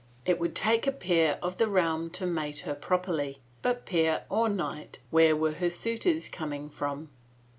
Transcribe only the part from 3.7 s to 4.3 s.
peer